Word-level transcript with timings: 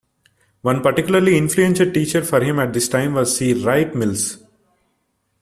One 0.63 0.81
particularly 0.81 1.37
influential 1.37 1.91
teacher 1.93 2.23
for 2.23 2.43
him 2.43 2.57
at 2.57 2.73
this 2.73 2.87
time 2.89 3.13
was 3.13 3.37
C. 3.37 3.53
Wright 3.53 3.93
Mills. 3.93 4.39